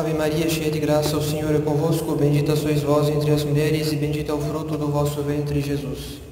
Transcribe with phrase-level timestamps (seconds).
[0.00, 2.16] Ave Maria, cheia de graça, o Senhor é convosco.
[2.16, 6.22] Bendita sois vós entre as mulheres, e bendito é o fruto do vosso ventre, Jesus.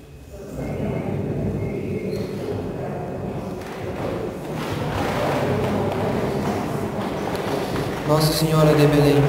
[8.08, 9.22] Nossa Senhora de Belém,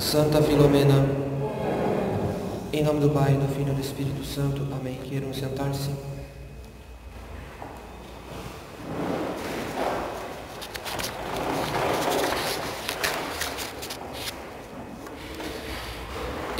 [0.00, 1.06] Santa Filomena,
[2.72, 4.66] em nome do Pai, do Filho e do Espírito Santo.
[4.72, 4.98] Amém.
[5.04, 5.90] Queiram sentar-se.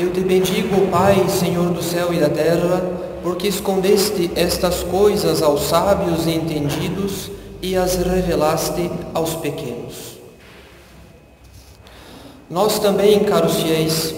[0.02, 2.82] Eu te bendigo, Pai, Senhor do céu e da terra,
[3.22, 7.30] porque escondeste estas coisas aos sábios e entendidos
[7.62, 10.18] e as revelaste aos pequenos.
[12.50, 14.12] Nós também, caros fiéis,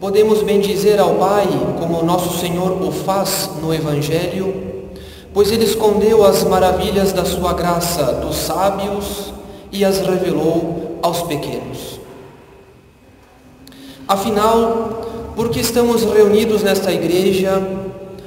[0.00, 1.46] podemos bendizer ao Pai,
[1.78, 4.88] como nosso Senhor o faz no Evangelho,
[5.32, 9.32] pois ele escondeu as maravilhas da sua graça dos sábios
[9.70, 12.00] e as revelou aos pequenos.
[14.08, 15.07] Afinal,
[15.38, 17.62] porque estamos reunidos nesta igreja,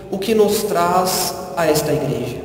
[0.10, 2.38] o que nos traz a esta igreja?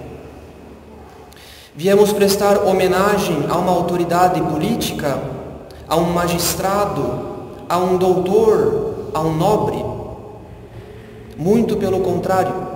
[1.73, 5.21] Viemos prestar homenagem a uma autoridade política,
[5.87, 7.21] a um magistrado,
[7.69, 9.85] a um doutor, a um nobre?
[11.37, 12.67] Muito pelo contrário.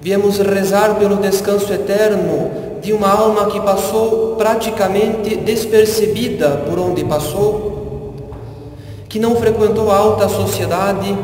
[0.00, 7.75] Viemos rezar pelo descanso eterno de uma alma que passou praticamente despercebida por onde passou
[9.08, 11.16] que não frequentou alta sociedade,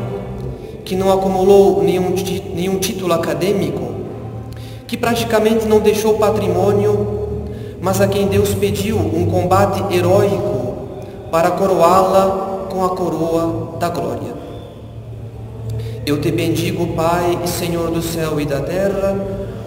[0.84, 2.14] que não acumulou nenhum,
[2.54, 3.94] nenhum título acadêmico,
[4.86, 7.20] que praticamente não deixou patrimônio,
[7.80, 10.74] mas a quem Deus pediu um combate heróico
[11.30, 14.32] para coroá-la com a coroa da glória.
[16.04, 19.16] Eu te bendigo, Pai e Senhor do céu e da terra,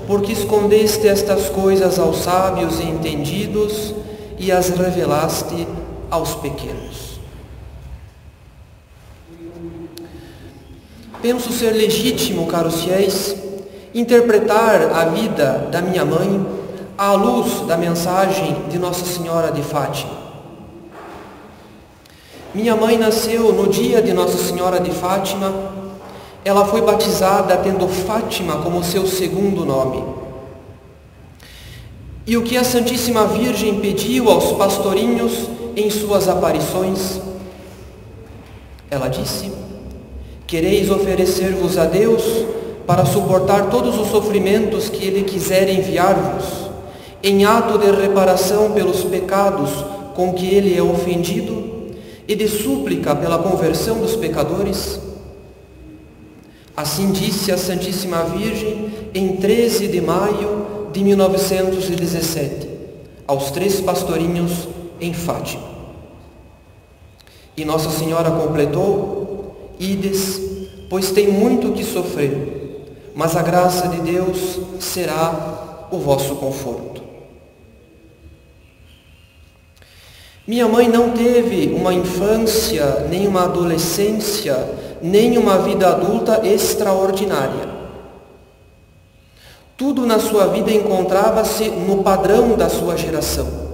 [0.07, 3.93] porque escondeste estas coisas aos sábios e entendidos
[4.37, 5.67] e as revelaste
[6.11, 7.14] aos pequenos.
[11.25, 13.35] Penso ser legítimo, caros fiéis,
[13.95, 16.45] interpretar a vida da minha mãe
[16.95, 20.11] à luz da mensagem de Nossa Senhora de Fátima.
[22.53, 25.51] Minha mãe nasceu no dia de Nossa Senhora de Fátima.
[26.45, 30.03] Ela foi batizada tendo Fátima como seu segundo nome.
[32.27, 37.19] E o que a Santíssima Virgem pediu aos pastorinhos em suas aparições?
[38.91, 39.64] Ela disse:
[40.55, 42.23] Quereis oferecer-vos a Deus
[42.87, 46.71] para suportar todos os sofrimentos que Ele quiser enviar-vos,
[47.21, 49.69] em ato de reparação pelos pecados
[50.15, 51.91] com que Ele é ofendido
[52.25, 54.97] e de súplica pela conversão dos pecadores?
[56.73, 62.69] Assim disse a Santíssima Virgem em 13 de maio de 1917,
[63.27, 64.69] aos três pastorinhos
[65.01, 65.67] em Fátima.
[67.57, 69.34] E Nossa Senhora completou
[69.79, 70.41] Ides,
[70.89, 77.03] pois tem muito que sofrer, mas a graça de Deus será o vosso conforto.
[80.47, 84.55] Minha mãe não teve uma infância, nem uma adolescência,
[85.01, 87.73] nem uma vida adulta extraordinária.
[89.75, 93.64] Tudo na sua vida encontrava-se no padrão da sua geração.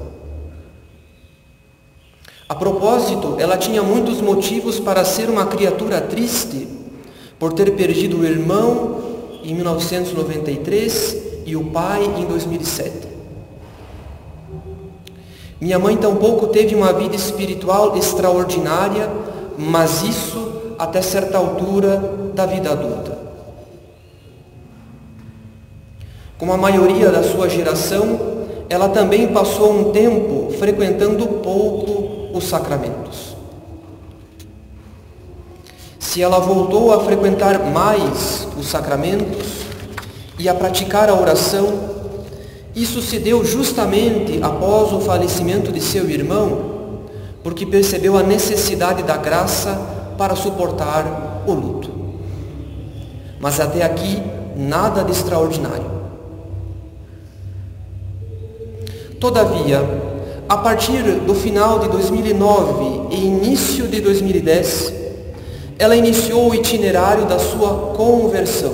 [2.52, 6.68] A propósito, ela tinha muitos motivos para ser uma criatura triste,
[7.40, 9.00] por ter perdido o irmão
[9.42, 13.08] em 1993 e o pai em 2007.
[15.62, 19.10] Minha mãe tampouco teve uma vida espiritual extraordinária,
[19.58, 22.04] mas isso até certa altura
[22.36, 23.18] da vida adulta.
[26.38, 28.20] Como a maioria da sua geração,
[28.68, 33.36] ela também passou um tempo frequentando pouco os sacramentos.
[36.00, 39.48] Se ela voltou a frequentar mais os sacramentos
[40.38, 41.90] e a praticar a oração,
[42.76, 47.04] isso se deu justamente após o falecimento de seu irmão,
[47.44, 49.80] porque percebeu a necessidade da graça
[50.18, 51.92] para suportar o luto.
[53.40, 54.22] Mas até aqui,
[54.56, 55.90] nada de extraordinário.
[59.20, 60.11] Todavia,
[60.52, 64.94] a partir do final de 2009 e início de 2010,
[65.80, 68.74] ela iniciou o itinerário da sua conversão.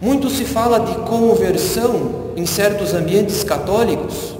[0.00, 4.34] Muito se fala de conversão em certos ambientes católicos,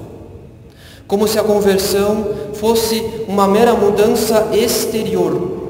[1.07, 5.61] como se a conversão fosse uma mera mudança exterior,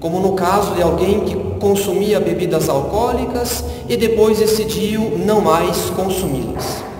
[0.00, 6.91] como no caso de alguém que consumia bebidas alcoólicas e depois decidiu não mais consumi-las.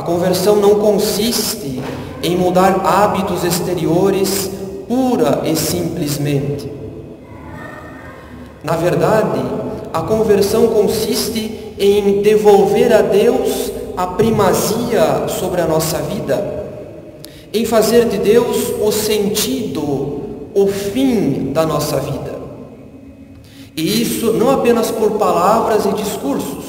[0.00, 1.78] A conversão não consiste
[2.22, 4.50] em mudar hábitos exteriores
[4.88, 6.72] pura e simplesmente.
[8.64, 9.42] Na verdade,
[9.92, 16.64] a conversão consiste em devolver a Deus a primazia sobre a nossa vida,
[17.52, 20.22] em fazer de Deus o sentido,
[20.54, 22.40] o fim da nossa vida.
[23.76, 26.64] E isso não apenas por palavras e discursos,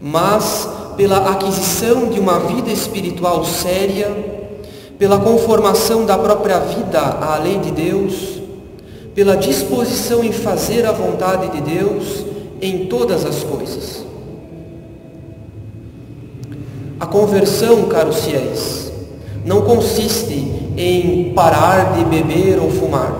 [0.00, 4.08] mas pela aquisição de uma vida espiritual séria,
[4.96, 8.40] pela conformação da própria vida à lei de Deus,
[9.12, 12.24] pela disposição em fazer a vontade de Deus
[12.60, 14.04] em todas as coisas.
[17.00, 18.92] A conversão, caros fiéis,
[19.44, 23.12] não consiste em parar de beber ou fumar.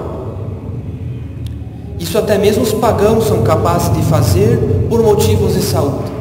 [1.99, 6.12] Isso até mesmo os pagãos são capazes de fazer por motivos de saúde.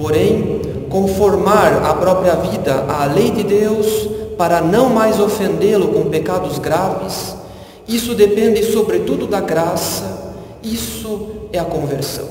[0.00, 4.08] Porém, conformar a própria vida à lei de Deus
[4.38, 7.36] para não mais ofendê-lo com pecados graves,
[7.86, 12.26] isso depende sobretudo da graça, isso é a conversão.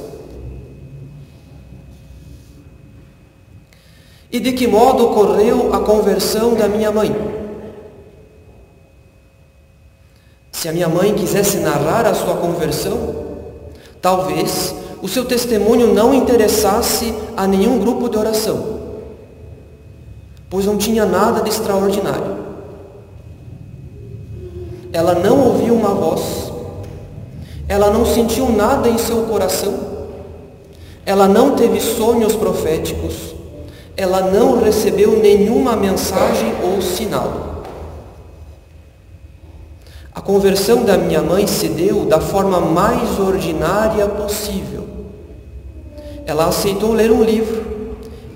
[4.32, 7.16] E de que modo ocorreu a conversão da minha mãe?
[10.52, 13.28] Se a minha mãe quisesse narrar a sua conversão,
[14.02, 18.80] talvez o seu testemunho não interessasse a nenhum grupo de oração,
[20.50, 22.38] pois não tinha nada de extraordinário.
[24.92, 26.52] Ela não ouviu uma voz,
[27.68, 29.74] ela não sentiu nada em seu coração,
[31.06, 33.36] ela não teve sonhos proféticos,
[33.96, 37.59] ela não recebeu nenhuma mensagem ou sinal.
[40.20, 44.84] A conversão da minha mãe se deu da forma mais ordinária possível.
[46.26, 47.66] Ela aceitou ler um livro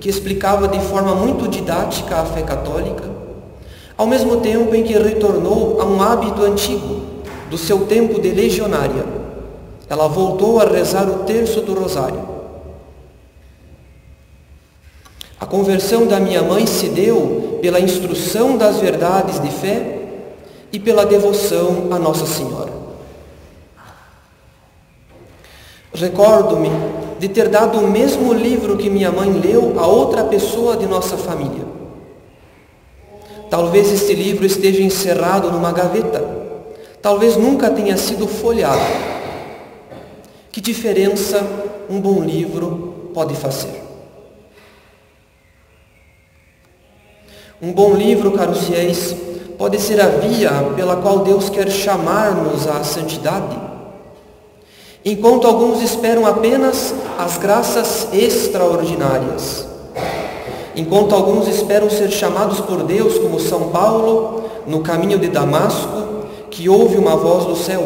[0.00, 3.04] que explicava de forma muito didática a fé católica,
[3.98, 7.02] ao mesmo tempo em que retornou a um hábito antigo
[7.50, 9.04] do seu tempo de legionária.
[9.86, 12.26] Ela voltou a rezar o terço do rosário.
[15.38, 19.93] A conversão da minha mãe se deu pela instrução das verdades de fé
[20.74, 22.72] e pela devoção a Nossa Senhora.
[25.94, 26.68] Recordo-me
[27.20, 31.16] de ter dado o mesmo livro que minha mãe leu a outra pessoa de nossa
[31.16, 31.64] família.
[33.48, 36.24] Talvez este livro esteja encerrado numa gaveta.
[37.00, 38.82] Talvez nunca tenha sido folheado.
[40.50, 41.40] Que diferença
[41.88, 43.80] um bom livro pode fazer?
[47.62, 49.14] Um bom livro, caros fiéis,
[49.58, 53.56] pode ser a via pela qual Deus quer chamar-nos à santidade.
[55.04, 59.66] Enquanto alguns esperam apenas as graças extraordinárias.
[60.74, 66.04] Enquanto alguns esperam ser chamados por Deus, como São Paulo, no caminho de Damasco,
[66.50, 67.82] que ouve uma voz do céu.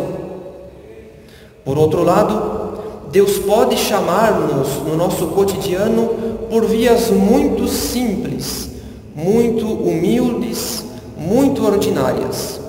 [1.65, 2.79] Por outro lado,
[3.11, 6.11] Deus pode chamar-nos no nosso cotidiano
[6.49, 8.71] por vias muito simples,
[9.15, 10.85] muito humildes,
[11.19, 12.61] muito ordinárias.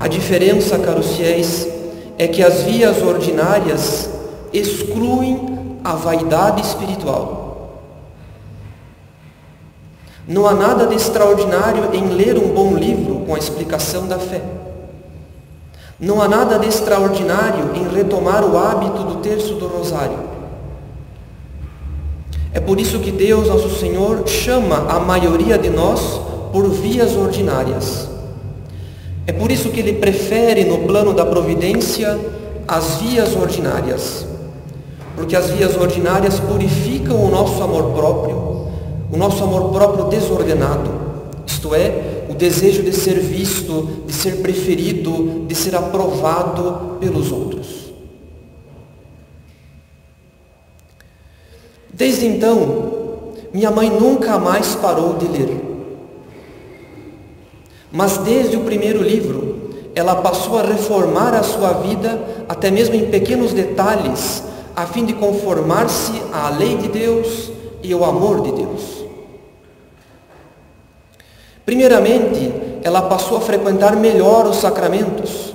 [0.00, 1.68] A diferença, caros fiéis,
[2.16, 4.08] é que as vias ordinárias
[4.52, 7.82] excluem a vaidade espiritual.
[10.26, 14.42] Não há nada de extraordinário em ler um bom livro com a explicação da fé.
[15.98, 20.18] Não há nada de extraordinário em retomar o hábito do terço do rosário.
[22.52, 28.08] É por isso que Deus, nosso Senhor, chama a maioria de nós por vias ordinárias.
[29.26, 32.18] É por isso que ele prefere no plano da providência
[32.66, 34.26] as vias ordinárias.
[35.16, 38.36] Porque as vias ordinárias purificam o nosso amor próprio,
[39.12, 40.90] o nosso amor próprio desordenado,
[41.46, 47.88] isto é, o desejo de ser visto, de ser preferido, de ser aprovado pelos outros.
[51.92, 55.67] Desde então, minha mãe nunca mais parou de ler.
[57.90, 63.10] Mas desde o primeiro livro, ela passou a reformar a sua vida, até mesmo em
[63.10, 64.42] pequenos detalhes,
[64.76, 67.50] a fim de conformar-se à lei de Deus
[67.82, 69.04] e ao amor de Deus.
[71.64, 72.52] Primeiramente,
[72.82, 75.54] ela passou a frequentar melhor os sacramentos,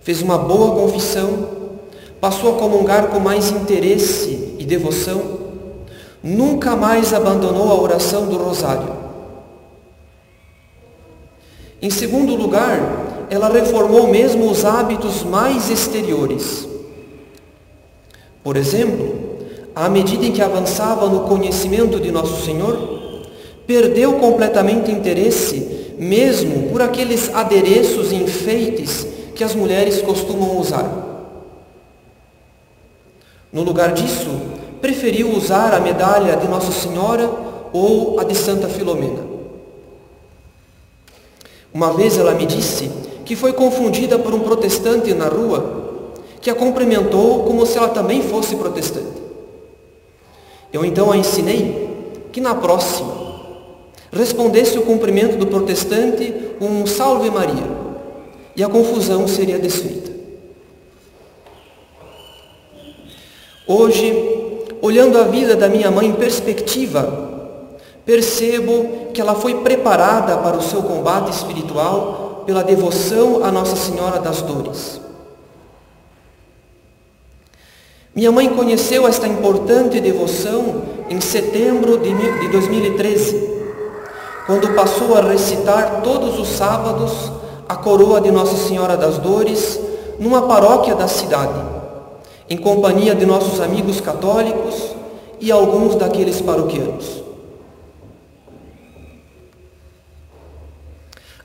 [0.00, 1.46] fez uma boa confissão,
[2.20, 5.20] passou a comungar com mais interesse e devoção,
[6.22, 8.97] nunca mais abandonou a oração do rosário
[11.80, 16.66] em segundo lugar, ela reformou mesmo os hábitos mais exteriores.
[18.42, 19.14] Por exemplo,
[19.76, 22.98] à medida em que avançava no conhecimento de Nosso Senhor,
[23.64, 29.06] perdeu completamente interesse, mesmo por aqueles adereços e enfeites
[29.36, 31.06] que as mulheres costumam usar.
[33.52, 34.28] No lugar disso,
[34.80, 37.30] preferiu usar a medalha de Nossa Senhora
[37.72, 39.27] ou a de Santa Filomena.
[41.78, 42.90] Uma vez ela me disse
[43.24, 48.20] que foi confundida por um protestante na rua que a cumprimentou como se ela também
[48.20, 49.22] fosse protestante.
[50.72, 51.88] Eu então a ensinei
[52.32, 53.14] que na próxima
[54.10, 57.70] respondesse o cumprimento do protestante um Salve Maria
[58.56, 60.10] e a confusão seria desfeita.
[63.68, 64.12] Hoje,
[64.82, 67.54] olhando a vida da minha mãe em perspectiva,
[68.04, 74.18] percebo que ela foi preparada para o seu combate espiritual pela devoção a Nossa Senhora
[74.18, 75.00] das Dores.
[78.14, 83.48] Minha mãe conheceu esta importante devoção em setembro de 2013,
[84.46, 87.30] quando passou a recitar todos os sábados
[87.68, 89.78] a coroa de Nossa Senhora das Dores
[90.18, 91.60] numa paróquia da cidade,
[92.48, 94.96] em companhia de nossos amigos católicos
[95.38, 97.27] e alguns daqueles paroquianos.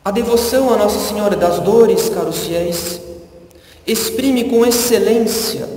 [0.06, 3.00] A devoção a Nossa Senhora das Dores, caros fiéis,
[3.88, 5.70] exprime com excelência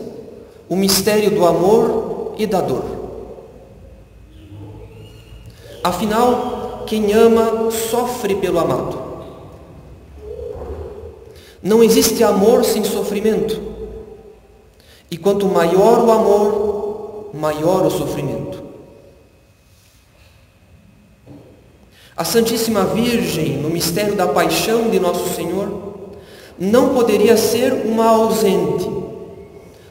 [0.69, 2.85] o mistério do amor e da dor.
[5.85, 9.07] Afinal, quem ama sofre pelo amado.
[11.63, 13.61] Não existe amor sem sofrimento.
[15.09, 18.66] E quanto maior o amor, maior o sofrimento.
[22.17, 25.69] A Santíssima Virgem, no mistério da paixão de Nosso Senhor,
[26.59, 28.91] não poderia ser uma ausente,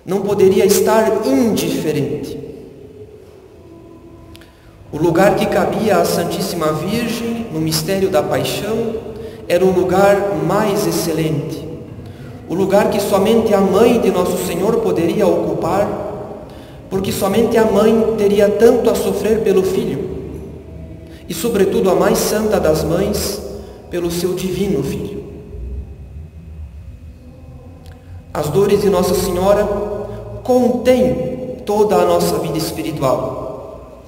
[0.03, 2.36] não poderia estar indiferente.
[4.91, 8.96] O lugar que cabia à Santíssima Virgem no mistério da paixão
[9.48, 11.63] era o lugar mais excelente,
[12.50, 15.88] o lugar que somente a mãe de Nosso Senhor poderia ocupar,
[16.89, 20.14] porque somente a mãe teria tanto a sofrer pelo filho
[21.27, 23.41] e, sobretudo, a mais santa das mães,
[23.89, 25.24] pelo seu divino Filho.
[28.34, 29.65] As dores de Nossa Senhora
[30.44, 34.03] contêm toda a nossa vida espiritual.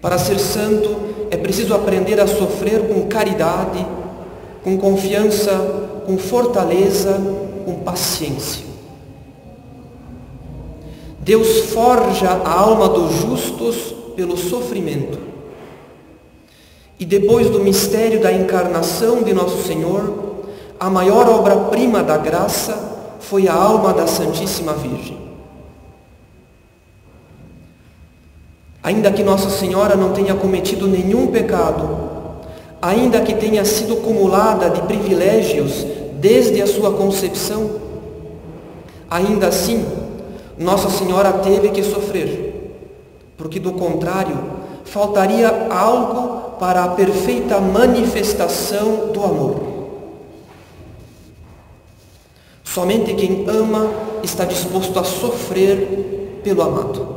[0.00, 0.96] Para ser santo,
[1.30, 3.84] é preciso aprender a sofrer com caridade,
[4.62, 7.20] com confiança, com fortaleza,
[7.64, 8.64] com paciência.
[11.18, 15.29] Deus forja a alma dos justos pelo sofrimento
[17.00, 20.34] e depois do mistério da encarnação de Nosso Senhor,
[20.78, 25.18] a maior obra-prima da graça foi a alma da Santíssima Virgem.
[28.82, 31.88] Ainda que Nossa Senhora não tenha cometido nenhum pecado,
[32.82, 37.80] ainda que tenha sido cumulada de privilégios desde a sua concepção,
[39.10, 39.86] ainda assim,
[40.58, 42.74] Nossa Senhora teve que sofrer,
[43.38, 44.38] porque do contrário,
[44.84, 46.29] faltaria algo
[46.60, 49.60] para a perfeita manifestação do amor.
[52.62, 53.90] Somente quem ama
[54.22, 57.08] está disposto a sofrer pelo amado.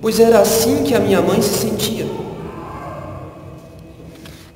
[0.00, 2.06] Pois era assim que a minha mãe se sentia.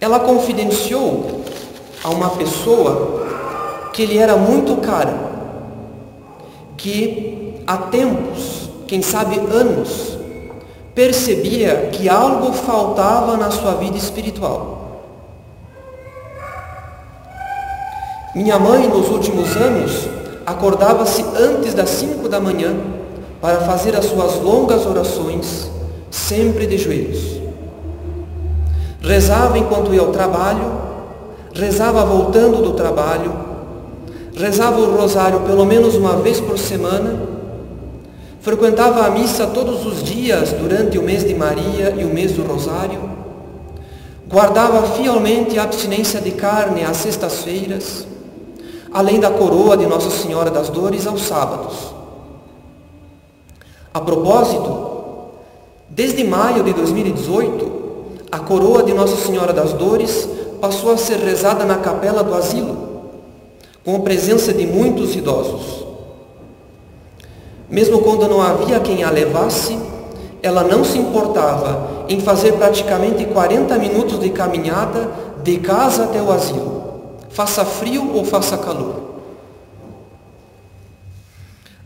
[0.01, 1.43] Ela confidenciou
[2.03, 3.27] a uma pessoa
[3.93, 5.15] que lhe era muito cara,
[6.79, 10.18] que há tempos, quem sabe anos,
[10.99, 15.05] percebia que algo faltava na sua vida espiritual.
[18.35, 20.09] Minha mãe, nos últimos anos,
[20.45, 22.75] acordava-se antes das cinco da manhã
[23.41, 25.71] para fazer as suas longas orações,
[26.11, 27.41] sempre de joelhos.
[29.01, 30.81] Rezava enquanto ia ao trabalho,
[31.55, 33.33] rezava voltando do trabalho,
[34.35, 37.38] rezava o rosário pelo menos uma vez por semana
[38.49, 42.43] frequentava a missa todos os dias durante o mês de Maria e o mês do
[42.43, 42.99] Rosário,
[44.27, 48.07] guardava fielmente a abstinência de carne às sextas-feiras,
[48.91, 51.93] além da coroa de Nossa Senhora das Dores aos sábados.
[53.93, 55.35] A propósito,
[55.91, 57.73] desde maio de 2018,
[58.33, 60.27] a coroa de Nossa Senhora das Dores
[60.59, 63.03] passou a ser rezada na capela do asilo,
[63.85, 65.88] com a presença de muitos idosos.
[67.71, 69.79] Mesmo quando não havia quem a levasse,
[70.43, 75.11] ela não se importava em fazer praticamente 40 minutos de caminhada
[75.43, 79.09] de casa até o asilo, faça frio ou faça calor.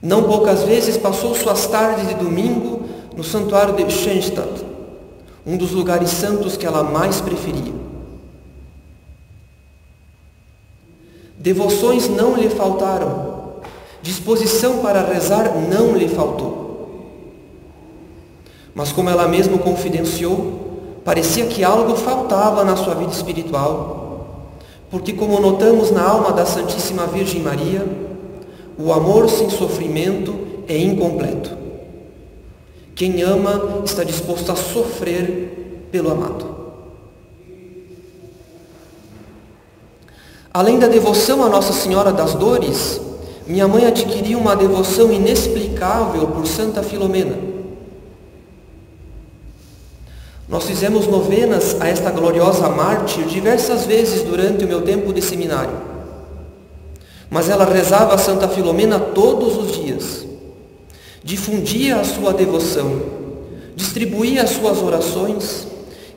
[0.00, 2.82] Não poucas vezes passou suas tardes de domingo
[3.16, 4.64] no santuário de Schoenstatt,
[5.46, 7.72] um dos lugares santos que ela mais preferia.
[11.38, 13.31] Devoções não lhe faltaram,
[14.02, 16.62] disposição para rezar não lhe faltou.
[18.74, 24.48] Mas como ela mesma confidenciou, parecia que algo faltava na sua vida espiritual,
[24.90, 27.86] porque como notamos na alma da Santíssima Virgem Maria,
[28.78, 30.34] o amor sem sofrimento
[30.66, 31.56] é incompleto.
[32.94, 36.52] Quem ama está disposto a sofrer pelo amado.
[40.52, 43.00] Além da devoção a Nossa Senhora das Dores,
[43.46, 47.36] minha mãe adquiriu uma devoção inexplicável por Santa Filomena.
[50.48, 55.72] Nós fizemos novenas a esta gloriosa mártir diversas vezes durante o meu tempo de seminário.
[57.30, 60.26] Mas ela rezava a Santa Filomena todos os dias,
[61.24, 63.00] difundia a sua devoção,
[63.74, 65.66] distribuía as suas orações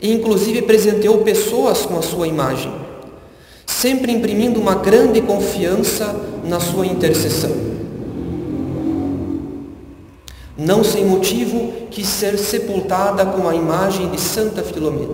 [0.02, 2.72] e inclusive presenteou pessoas com a sua imagem,
[3.86, 7.52] sempre imprimindo uma grande confiança na sua intercessão.
[10.58, 15.14] Não sem motivo quis ser sepultada com a imagem de Santa Filomena.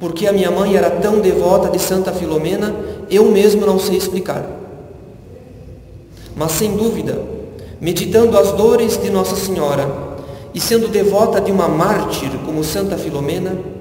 [0.00, 2.74] Porque a minha mãe era tão devota de Santa Filomena,
[3.08, 4.44] eu mesmo não sei explicar.
[6.34, 7.22] Mas sem dúvida,
[7.80, 9.88] meditando as dores de Nossa Senhora
[10.52, 13.77] e sendo devota de uma mártir como Santa Filomena,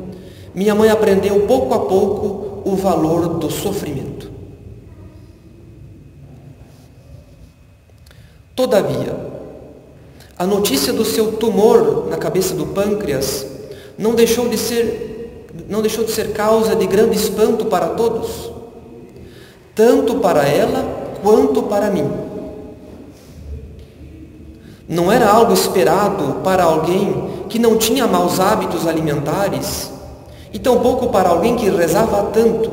[0.57, 4.31] minha mãe aprendeu pouco a pouco o valor do sofrimento.
[8.55, 9.15] Todavia,
[10.35, 13.45] a notícia do seu tumor na cabeça do pâncreas
[13.99, 18.51] não deixou de ser não deixou de ser causa de grande espanto para todos,
[19.75, 20.83] tanto para ela
[21.21, 22.09] quanto para mim.
[24.89, 29.96] Não era algo esperado para alguém que não tinha maus hábitos alimentares,
[30.57, 32.71] e tampouco para alguém que rezava tanto,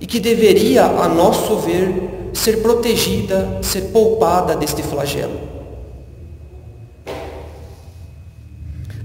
[0.00, 5.38] e que deveria, a nosso ver, ser protegida, ser poupada deste flagelo.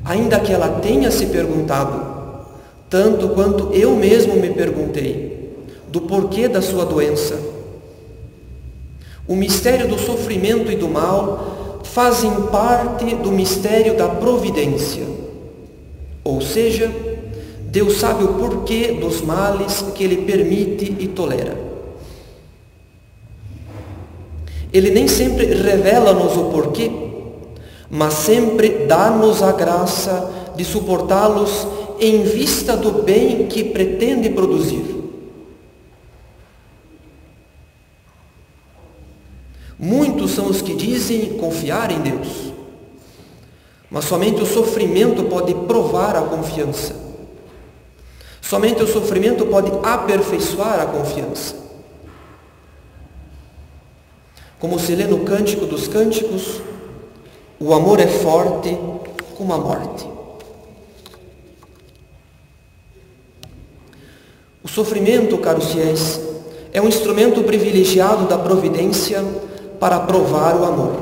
[0.04, 2.16] Ainda que ela tenha se perguntado
[2.90, 5.54] tanto quanto eu mesmo me perguntei
[5.88, 7.40] do porquê da sua doença.
[9.28, 15.06] O mistério do sofrimento e do mal fazem parte do mistério da providência.
[16.24, 16.92] Ou seja,
[17.76, 21.60] Deus sabe o porquê dos males que Ele permite e tolera.
[24.72, 26.90] Ele nem sempre revela-nos o porquê,
[27.90, 31.68] mas sempre dá-nos a graça de suportá-los
[32.00, 34.96] em vista do bem que pretende produzir.
[39.78, 42.54] Muitos são os que dizem confiar em Deus,
[43.92, 47.05] mas somente o sofrimento pode provar a confiança.
[48.48, 51.56] Somente o sofrimento pode aperfeiçoar a confiança.
[54.60, 56.62] Como se lê no Cântico dos Cânticos,
[57.60, 58.78] o amor é forte
[59.36, 60.08] como a morte.
[64.64, 66.22] O sofrimento, caros fiéis,
[66.72, 69.24] é um instrumento privilegiado da providência
[69.80, 70.94] para provar o amor.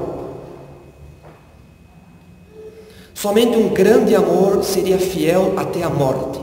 [3.14, 6.43] Somente um grande amor seria fiel até a morte.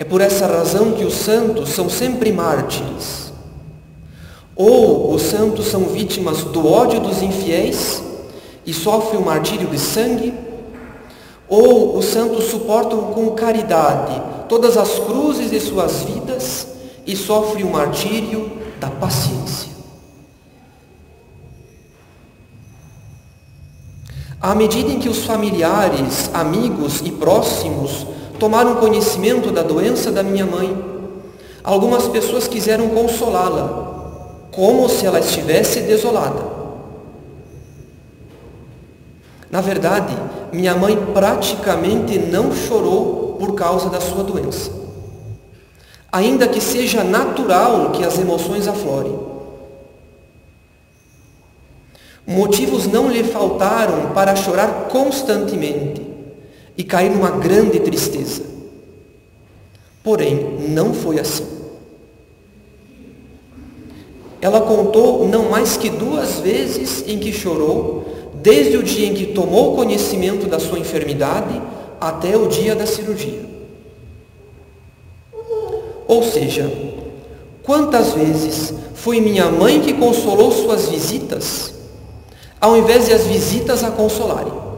[0.00, 3.30] É por essa razão que os santos são sempre mártires.
[4.56, 8.02] Ou os santos são vítimas do ódio dos infiéis
[8.64, 10.32] e sofrem o martírio de sangue,
[11.46, 16.66] ou os santos suportam com caridade todas as cruzes de suas vidas
[17.06, 19.68] e sofrem o martírio da paciência.
[24.40, 28.06] À medida em que os familiares, amigos e próximos
[28.40, 30.76] tomaram conhecimento da doença da minha mãe,
[31.62, 36.58] algumas pessoas quiseram consolá-la, como se ela estivesse desolada.
[39.50, 40.16] Na verdade,
[40.52, 44.70] minha mãe praticamente não chorou por causa da sua doença.
[46.10, 49.18] Ainda que seja natural que as emoções aflorem.
[52.26, 56.09] Motivos não lhe faltaram para chorar constantemente
[56.80, 58.42] e cair numa grande tristeza.
[60.02, 61.46] Porém, não foi assim.
[64.40, 69.26] Ela contou não mais que duas vezes em que chorou desde o dia em que
[69.26, 71.60] tomou conhecimento da sua enfermidade
[72.00, 73.44] até o dia da cirurgia.
[76.08, 76.70] Ou seja,
[77.70, 81.72] Quantas vezes foi minha mãe que consolou suas visitas,
[82.60, 84.69] ao invés de as visitas a consolarem?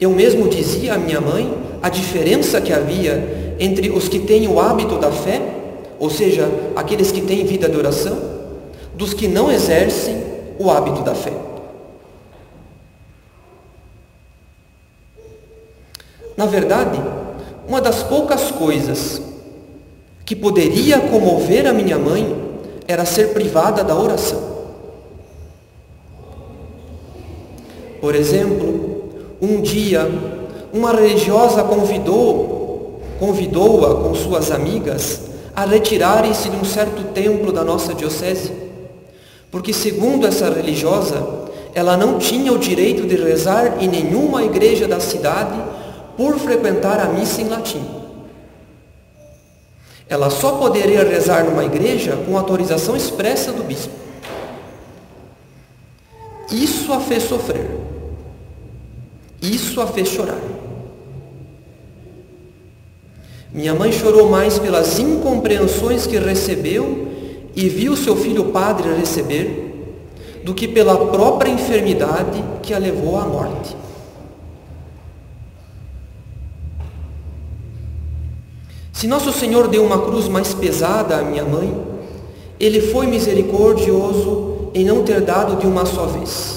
[0.00, 4.60] Eu mesmo dizia à minha mãe a diferença que havia entre os que têm o
[4.60, 5.40] hábito da fé,
[5.98, 8.18] ou seja, aqueles que têm vida de oração,
[8.94, 10.22] dos que não exercem
[10.58, 11.32] o hábito da fé.
[16.36, 17.00] Na verdade,
[17.66, 19.22] uma das poucas coisas
[20.26, 22.36] que poderia comover a minha mãe
[22.86, 24.56] era ser privada da oração.
[28.00, 28.75] Por exemplo,
[29.40, 30.08] um dia
[30.72, 32.56] uma religiosa convidou
[33.18, 35.22] convidou-a com suas amigas
[35.54, 38.52] a retirarem-se de um certo templo da nossa diocese,
[39.50, 41.26] porque segundo essa religiosa,
[41.74, 45.58] ela não tinha o direito de rezar em nenhuma igreja da cidade
[46.16, 47.82] por frequentar a missa em latim.
[50.08, 53.92] Ela só poderia rezar numa igreja com autorização expressa do bispo.
[56.52, 57.85] Isso a fez sofrer.
[59.40, 60.40] Isso a fez chorar.
[63.52, 67.08] Minha mãe chorou mais pelas incompreensões que recebeu
[67.54, 69.64] e viu seu filho padre receber,
[70.44, 73.76] do que pela própria enfermidade que a levou à morte.
[78.92, 81.74] Se Nosso Senhor deu uma cruz mais pesada à minha mãe,
[82.58, 86.55] Ele foi misericordioso em não ter dado de uma só vez.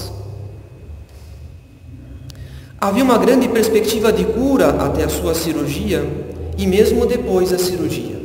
[2.80, 6.02] Havia uma grande perspectiva de cura até a sua cirurgia
[6.56, 8.18] e mesmo depois da cirurgia.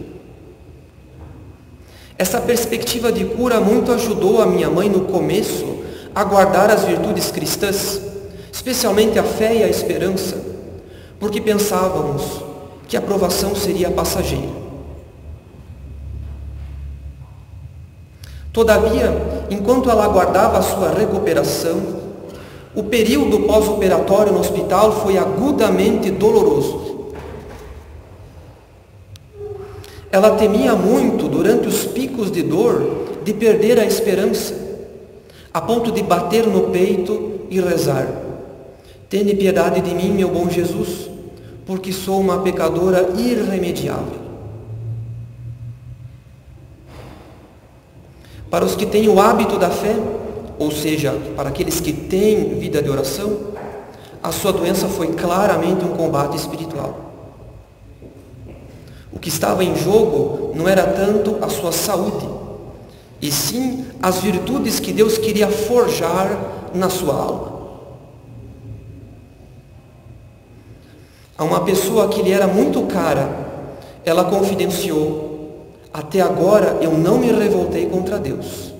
[2.17, 5.83] Essa perspectiva de cura muito ajudou a minha mãe no começo
[6.15, 7.99] a guardar as virtudes cristãs,
[8.49, 10.41] especialmente a fé e a esperança,
[11.19, 12.41] porque pensávamos,
[12.87, 14.63] que a provação seria passageira.
[18.53, 19.11] Todavia,
[19.49, 22.04] enquanto ela aguardava a sua recuperação,
[22.75, 27.13] o período pós-operatório no hospital foi agudamente doloroso.
[30.11, 34.55] Ela temia muito, durante os picos de dor, de perder a esperança,
[35.53, 38.07] a ponto de bater no peito e rezar:
[39.09, 41.15] Tende piedade de mim, meu bom Jesus
[41.65, 44.25] porque sou uma pecadora irremediável.
[48.49, 49.95] Para os que têm o hábito da fé,
[50.57, 53.53] ou seja, para aqueles que têm vida de oração,
[54.23, 57.05] a sua doença foi claramente um combate espiritual.
[59.11, 62.27] O que estava em jogo não era tanto a sua saúde,
[63.21, 67.55] e sim as virtudes que Deus queria forjar na sua alma.
[71.37, 73.29] A uma pessoa que lhe era muito cara,
[74.05, 78.74] ela confidenciou: Até agora eu não me revoltei contra Deus.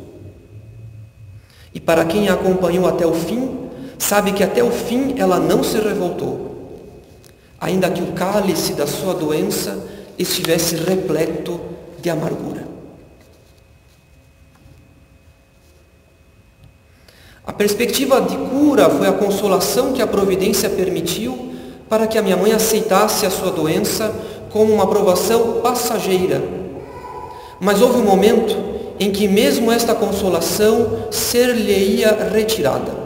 [1.76, 5.62] E para quem a acompanhou até o fim, sabe que até o fim ela não
[5.62, 6.80] se revoltou,
[7.60, 9.78] ainda que o cálice da sua doença
[10.18, 11.60] estivesse repleto
[12.02, 12.66] de amargura.
[17.46, 21.54] A perspectiva de cura foi a consolação que a providência permitiu
[21.90, 24.14] para que a minha mãe aceitasse a sua doença
[24.50, 26.42] como uma provação passageira.
[27.60, 33.06] Mas houve um momento em que mesmo esta consolação ser-lhe-ia retirada.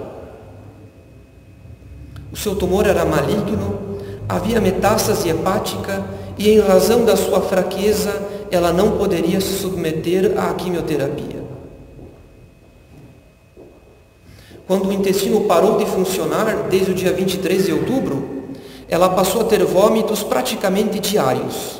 [2.31, 3.97] O seu tumor era maligno,
[4.27, 6.05] havia metástase hepática
[6.37, 8.13] e em razão da sua fraqueza
[8.51, 11.39] ela não poderia se submeter à quimioterapia.
[14.67, 18.45] Quando o intestino parou de funcionar desde o dia 23 de outubro,
[18.87, 21.78] ela passou a ter vômitos praticamente diários.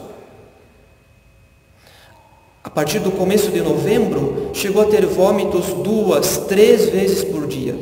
[2.63, 7.76] A partir do começo de novembro, chegou a ter vômitos duas, três vezes por dia.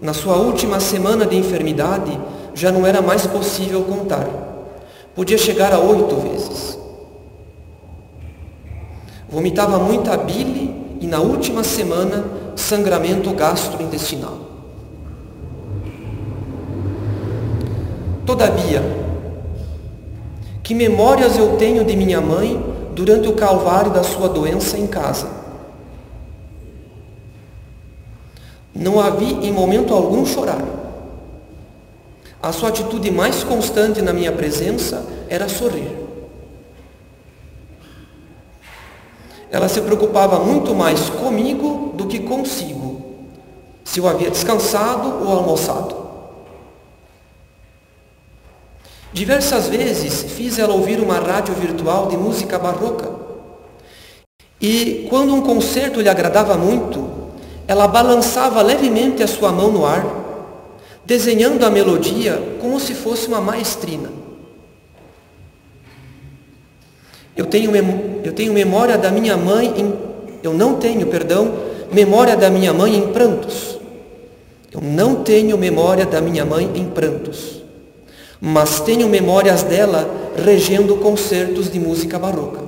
[0.00, 2.18] Na sua última semana de enfermidade,
[2.54, 4.28] já não era mais possível contar.
[5.14, 6.78] Podia chegar a oito vezes.
[9.28, 14.38] Vomitava muita bile e na última semana, sangramento gastrointestinal.
[18.24, 18.82] Todavia,
[20.68, 25.26] que memórias eu tenho de minha mãe durante o calvário da sua doença em casa?
[28.74, 30.62] Não a vi em momento algum chorar.
[32.42, 35.90] A sua atitude mais constante na minha presença era sorrir.
[39.50, 43.24] Ela se preocupava muito mais comigo do que consigo,
[43.82, 45.97] se eu havia descansado ou almoçado.
[49.12, 53.10] Diversas vezes fiz ela ouvir uma rádio virtual de música barroca.
[54.60, 57.08] E quando um concerto lhe agradava muito,
[57.66, 60.04] ela balançava levemente a sua mão no ar,
[61.04, 64.10] desenhando a melodia como se fosse uma maestrina.
[67.36, 67.70] Eu tenho,
[68.24, 69.94] eu tenho memória da minha mãe em,
[70.42, 71.54] eu não tenho, perdão,
[71.92, 73.78] memória da minha mãe em prantos.
[74.72, 77.57] Eu não tenho memória da minha mãe em prantos,
[78.40, 82.62] mas tenho memórias dela regendo concertos de música barroca.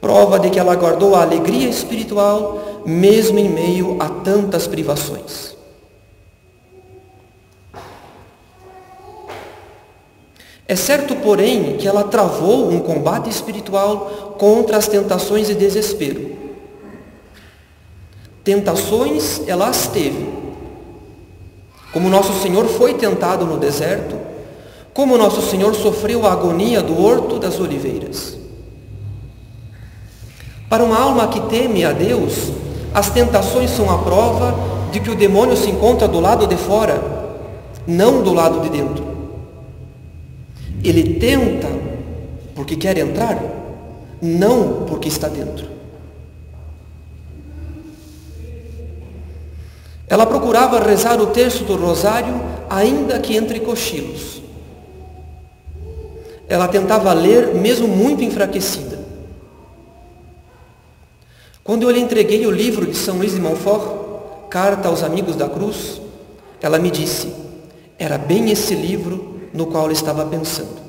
[0.00, 5.56] Prova de que ela guardou a alegria espiritual mesmo em meio a tantas privações.
[10.68, 16.36] É certo, porém, que ela travou um combate espiritual contra as tentações e desespero.
[18.42, 20.45] Tentações ela as teve.
[21.96, 24.16] Como nosso Senhor foi tentado no deserto,
[24.92, 28.36] como nosso Senhor sofreu a agonia do horto das oliveiras.
[30.68, 32.52] Para uma alma que teme a Deus,
[32.92, 34.54] as tentações são a prova
[34.92, 37.02] de que o demônio se encontra do lado de fora,
[37.86, 39.02] não do lado de dentro.
[40.84, 41.68] Ele tenta
[42.54, 43.42] porque quer entrar,
[44.20, 45.75] não porque está dentro.
[50.08, 52.40] Ela procurava rezar o terço do rosário,
[52.70, 54.40] ainda que entre cochilos.
[56.48, 58.98] Ela tentava ler, mesmo muito enfraquecida.
[61.64, 64.06] Quando eu lhe entreguei o livro de São Luís de Montfort,
[64.48, 66.00] Carta aos Amigos da Cruz,
[66.60, 67.34] ela me disse,
[67.98, 70.86] era bem esse livro no qual estava pensando.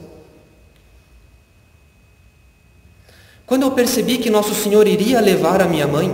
[3.48, 6.14] Quando eu percebi que Nosso Senhor iria levar a minha mãe,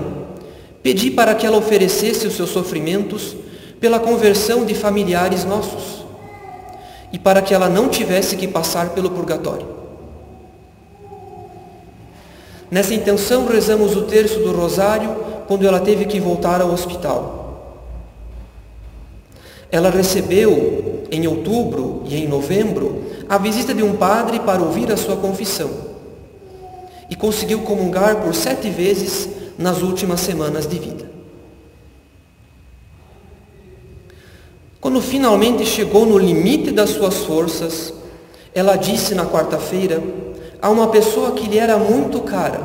[0.83, 3.35] pedi para que ela oferecesse os seus sofrimentos
[3.79, 6.05] pela conversão de familiares nossos
[7.11, 9.67] e para que ela não tivesse que passar pelo purgatório.
[12.69, 15.15] Nessa intenção, rezamos o terço do rosário
[15.47, 17.87] quando ela teve que voltar ao hospital.
[19.71, 24.97] Ela recebeu em outubro e em novembro, a visita de um padre para ouvir a
[24.97, 25.69] sua confissão.
[27.09, 31.11] E conseguiu comungar por sete vezes nas últimas semanas de vida.
[34.79, 37.93] Quando finalmente chegou no limite das suas forças,
[38.53, 40.03] ela disse na quarta-feira
[40.61, 42.61] a uma pessoa que lhe era muito cara,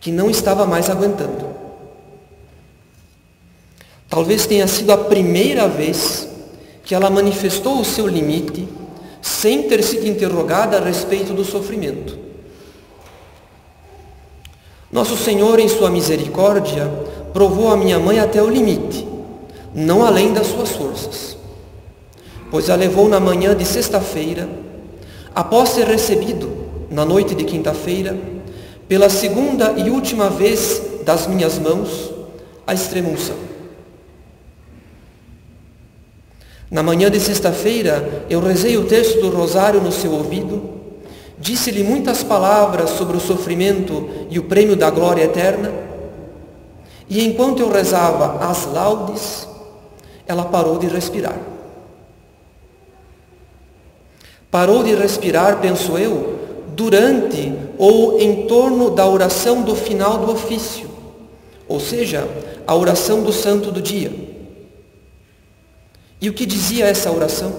[0.00, 1.54] que não estava mais aguentando.
[4.08, 6.28] Talvez tenha sido a primeira vez
[6.84, 8.68] que ela manifestou o seu limite
[9.22, 12.18] sem ter sido interrogada a respeito do sofrimento.
[14.94, 16.88] Nosso Senhor, em sua misericórdia,
[17.32, 19.04] provou a minha mãe até o limite,
[19.74, 21.36] não além das suas forças,
[22.48, 24.48] pois a levou na manhã de sexta-feira,
[25.34, 26.48] após ser recebido,
[26.92, 28.16] na noite de quinta-feira,
[28.86, 32.12] pela segunda e última vez das minhas mãos,
[32.64, 33.34] a extremunção.
[36.70, 40.83] Na manhã de sexta-feira, eu rezei o texto do rosário no seu ouvido,
[41.38, 45.72] disse-lhe muitas palavras sobre o sofrimento e o prêmio da glória eterna,
[47.08, 49.46] e enquanto eu rezava as laudes,
[50.26, 51.38] ela parou de respirar.
[54.50, 60.88] Parou de respirar, penso eu, durante ou em torno da oração do final do ofício,
[61.68, 62.26] ou seja,
[62.66, 64.12] a oração do santo do dia.
[66.20, 67.52] E o que dizia essa oração?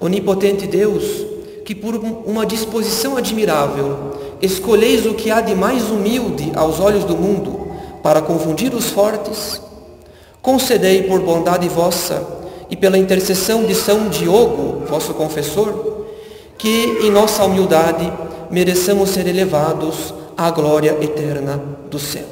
[0.00, 1.31] Onipotente Deus,
[1.64, 7.16] que por uma disposição admirável escolheis o que há de mais humilde aos olhos do
[7.16, 7.68] mundo
[8.02, 9.60] para confundir os fortes,
[10.40, 12.26] concedei por bondade vossa
[12.68, 16.06] e pela intercessão de São Diogo, vosso confessor,
[16.58, 18.12] que em nossa humildade
[18.50, 22.26] mereçamos ser elevados à glória eterna do céu.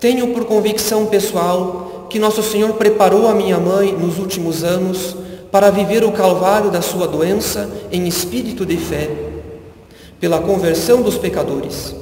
[0.00, 5.16] Tenho por convicção pessoal que Nosso Senhor preparou a minha mãe nos últimos anos
[5.50, 9.10] para viver o calvário da sua doença em espírito de fé,
[10.20, 11.92] pela conversão dos pecadores,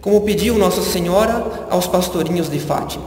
[0.00, 3.04] como pediu Nossa Senhora aos pastorinhos de Fátima.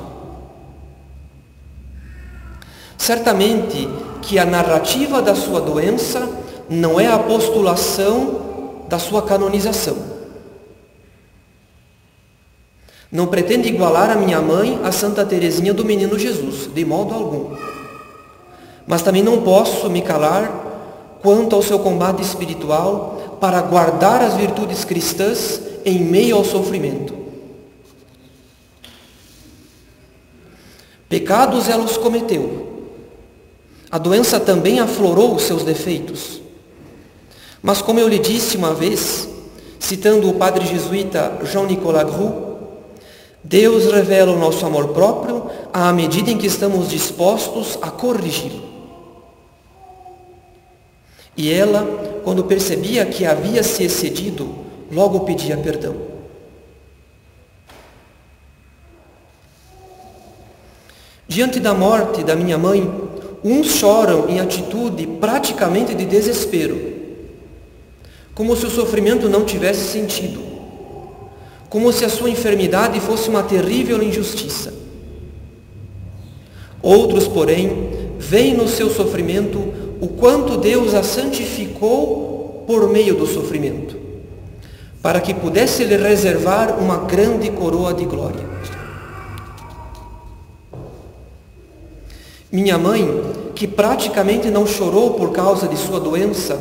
[2.96, 3.90] Certamente
[4.22, 6.30] que a narrativa da sua doença
[6.70, 10.15] não é a postulação da sua canonização
[13.16, 17.56] não pretendo igualar a minha mãe a Santa Teresinha do Menino Jesus, de modo algum.
[18.86, 24.84] Mas também não posso me calar quanto ao seu combate espiritual para guardar as virtudes
[24.84, 27.16] cristãs em meio ao sofrimento.
[31.08, 32.84] Pecados ela os cometeu.
[33.90, 36.42] A doença também aflorou os seus defeitos.
[37.64, 39.30] Mas como eu lhe disse uma vez,
[39.80, 42.45] citando o padre jesuíta Jean-Nicolas Groux,
[43.48, 48.64] Deus revela o nosso amor próprio à medida em que estamos dispostos a corrigi-lo.
[51.38, 54.50] E ela, quando percebia que havia se excedido,
[54.92, 55.96] logo pedia perdão.
[61.28, 62.92] Diante da morte da minha mãe,
[63.44, 66.96] uns choram em atitude praticamente de desespero,
[68.34, 70.55] como se o sofrimento não tivesse sentido,
[71.70, 74.74] como se a sua enfermidade fosse uma terrível injustiça.
[76.82, 83.98] Outros, porém, veem no seu sofrimento o quanto Deus a santificou por meio do sofrimento,
[85.02, 88.46] para que pudesse lhe reservar uma grande coroa de glória.
[92.52, 93.22] Minha mãe,
[93.54, 96.58] que praticamente não chorou por causa de sua doença,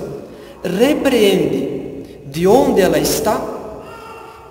[0.63, 3.54] repreende de onde ela está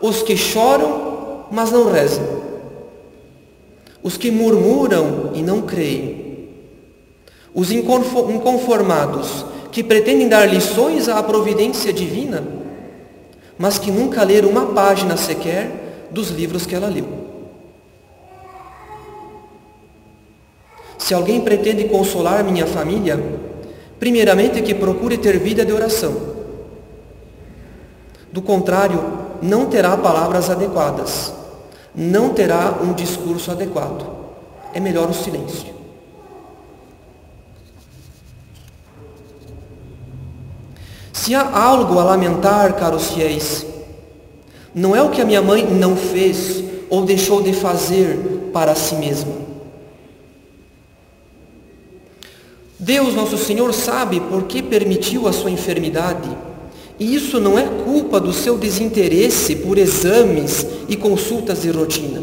[0.03, 2.25] os que choram, mas não rezam,
[4.03, 6.49] os que murmuram e não creem,
[7.53, 12.45] os inconformados que pretendem dar lições à providência divina,
[13.57, 17.07] mas que nunca leram uma página sequer dos livros que ela leu.
[20.97, 23.23] Se alguém pretende consolar minha família,
[24.01, 26.33] primeiramente que procure ter vida de oração.
[28.29, 31.33] Do contrário, não terá palavras adequadas,
[31.93, 34.07] não terá um discurso adequado.
[34.73, 35.73] É melhor o silêncio.
[41.11, 43.65] Se há algo a lamentar, caros fiéis,
[44.73, 48.95] não é o que a minha mãe não fez ou deixou de fazer para si
[48.95, 49.43] mesma
[52.83, 56.29] Deus, nosso Senhor, sabe por que permitiu a sua enfermidade.
[56.99, 62.21] E isso não é culpa do seu desinteresse por exames e consultas de rotina.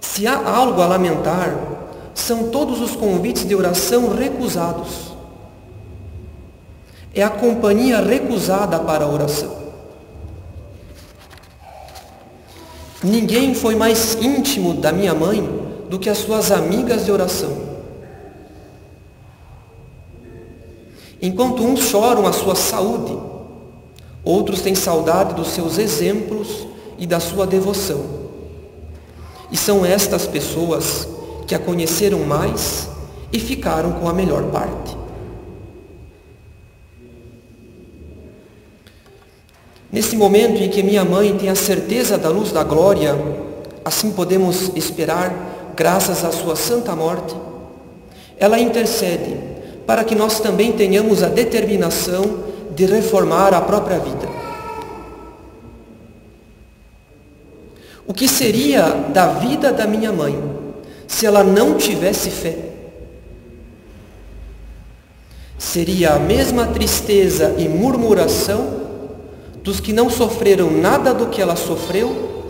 [0.00, 1.56] Se há algo a lamentar,
[2.14, 5.10] são todos os convites de oração recusados.
[7.14, 9.58] É a companhia recusada para a oração.
[13.02, 15.42] Ninguém foi mais íntimo da minha mãe
[15.88, 17.69] do que as suas amigas de oração.
[21.22, 23.18] Enquanto uns choram a sua saúde,
[24.24, 26.66] outros têm saudade dos seus exemplos
[26.98, 28.02] e da sua devoção.
[29.50, 31.06] E são estas pessoas
[31.46, 32.88] que a conheceram mais
[33.32, 34.96] e ficaram com a melhor parte.
[39.92, 43.14] Nesse momento em que minha mãe tem a certeza da luz da glória,
[43.84, 47.34] assim podemos esperar graças à sua santa morte,
[48.38, 49.49] ela intercede
[49.86, 54.28] para que nós também tenhamos a determinação de reformar a própria vida.
[58.06, 60.36] O que seria da vida da minha mãe
[61.06, 62.56] se ela não tivesse fé?
[65.58, 68.80] Seria a mesma tristeza e murmuração
[69.62, 72.46] dos que não sofreram nada do que ela sofreu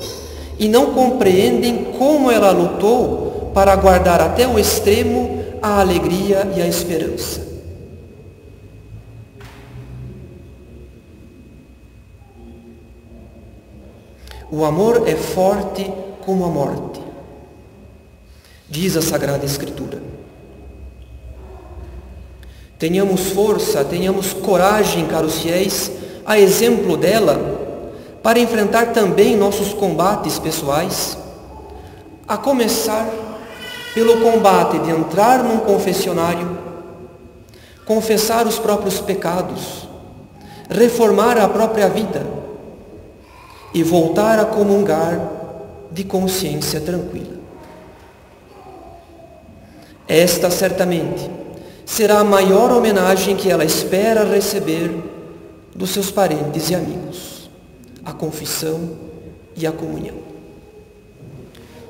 [0.59, 6.67] e não compreendem como ela lutou para guardar até o extremo a alegria e a
[6.67, 7.49] esperança.
[14.51, 15.91] O amor é forte
[16.25, 17.01] como a morte,
[18.69, 20.03] diz a Sagrada Escritura.
[22.79, 25.93] Tenhamos força, tenhamos coragem, caros fiéis,
[26.25, 27.39] a exemplo dela,
[28.23, 31.17] para enfrentar também nossos combates pessoais,
[32.27, 33.30] a começar
[33.95, 36.59] pelo combate de entrar num confessionário,
[37.85, 39.89] confessar os próprios pecados,
[40.69, 42.25] reformar a própria vida
[43.75, 45.21] e voltar a comungar
[45.91, 47.39] de consciência tranquila.
[50.07, 51.31] Esta certamente
[51.85, 54.91] será a maior homenagem que ela espera receber
[55.75, 57.51] dos seus parentes e amigos
[58.05, 58.97] a confissão
[59.57, 60.30] e a comunhão.